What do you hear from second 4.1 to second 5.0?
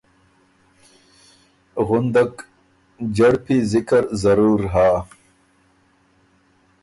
ضرور هۀ۔